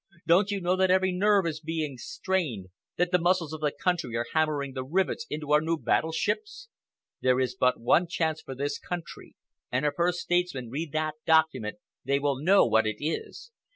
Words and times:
Don't 0.25 0.49
you 0.49 0.59
know 0.59 0.75
that 0.77 0.89
every 0.89 1.11
nerve 1.11 1.45
is 1.45 1.59
being 1.59 1.95
strained, 1.99 2.69
that 2.97 3.11
the 3.11 3.19
muscles 3.21 3.53
of 3.53 3.61
the 3.61 3.69
country 3.71 4.15
are 4.15 4.25
hammering 4.33 4.73
the 4.73 4.83
rivets 4.83 5.27
into 5.29 5.51
our 5.51 5.61
new 5.61 5.77
battleships? 5.77 6.69
There 7.21 7.39
is 7.39 7.53
but 7.55 7.79
one 7.79 8.07
chance 8.07 8.41
for 8.41 8.55
this 8.55 8.79
country, 8.79 9.35
and 9.71 9.85
if 9.85 9.93
her 9.97 10.11
statesmen 10.11 10.71
read 10.71 10.91
that 10.93 11.17
document 11.27 11.77
they 12.03 12.17
will 12.17 12.41
know 12.41 12.65
what 12.65 12.87
it 12.87 12.95
is. 12.99 13.51